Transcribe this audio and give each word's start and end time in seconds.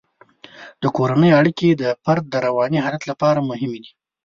د 0.81 0.83
کورنۍ 0.97 1.31
اړیکې 1.39 1.69
د 1.71 1.83
فرد 2.03 2.23
د 2.29 2.35
رواني 2.47 2.79
حالت 2.85 3.03
لپاره 3.11 3.47
مهمې 3.49 3.79
دي. 3.83 3.91